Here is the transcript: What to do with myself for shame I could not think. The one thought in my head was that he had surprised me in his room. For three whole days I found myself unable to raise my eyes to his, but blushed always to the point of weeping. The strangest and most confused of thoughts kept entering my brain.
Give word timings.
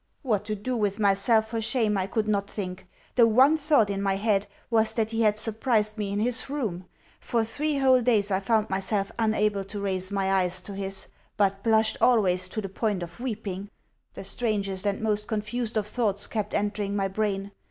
What 0.23 0.45
to 0.45 0.55
do 0.55 0.75
with 0.75 0.99
myself 0.99 1.49
for 1.49 1.61
shame 1.61 1.95
I 1.95 2.07
could 2.07 2.27
not 2.27 2.49
think. 2.49 2.87
The 3.13 3.27
one 3.27 3.55
thought 3.55 3.91
in 3.91 4.01
my 4.01 4.15
head 4.15 4.47
was 4.71 4.93
that 4.93 5.11
he 5.11 5.21
had 5.21 5.37
surprised 5.37 5.95
me 5.95 6.11
in 6.11 6.19
his 6.19 6.49
room. 6.49 6.85
For 7.19 7.43
three 7.45 7.77
whole 7.77 8.01
days 8.01 8.31
I 8.31 8.39
found 8.39 8.67
myself 8.67 9.11
unable 9.19 9.63
to 9.65 9.79
raise 9.79 10.11
my 10.11 10.31
eyes 10.31 10.59
to 10.61 10.73
his, 10.73 11.07
but 11.37 11.61
blushed 11.61 11.97
always 12.01 12.49
to 12.49 12.61
the 12.61 12.67
point 12.69 13.03
of 13.03 13.19
weeping. 13.19 13.69
The 14.15 14.23
strangest 14.23 14.87
and 14.87 15.01
most 15.01 15.27
confused 15.27 15.77
of 15.77 15.85
thoughts 15.85 16.25
kept 16.25 16.55
entering 16.55 16.95
my 16.95 17.07
brain. 17.07 17.51